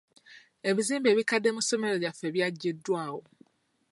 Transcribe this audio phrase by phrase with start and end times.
[0.69, 3.21] Ebizimbe ebikadde mu ssomero lyaffe byaggyiddwawo.